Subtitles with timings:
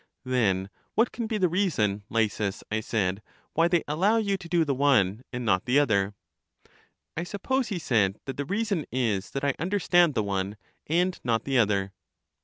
[0.25, 2.01] Then what can be the reason.
[2.09, 3.21] Lysis, I said,
[3.53, 6.15] why they allow you to do the one and not the other?
[7.15, 11.19] I suppose, he said, that the reason is that I under stand the one, and
[11.23, 11.93] not the other.